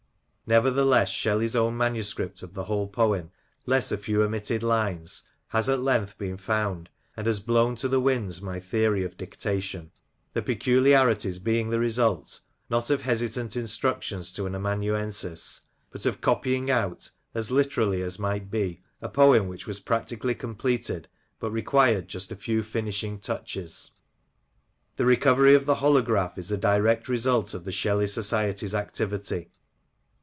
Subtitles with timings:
[0.59, 3.31] Nevertheless, Shelley's own manu script of the whole poem,
[3.65, 8.01] less a few omitted lines, has at length been found, and has blown to the
[8.01, 9.91] winds my theory of dictation,—
[10.33, 16.69] the peculiarities being the result, not of hesitant instructions to an amanuensis, but of copying
[16.69, 21.07] out, as literally as might be, a poem which was practically completed,
[21.39, 23.91] but required just a few finishing touches.
[24.97, 29.49] The recovery of the holograph is a direct result of the Shelley Society's activity.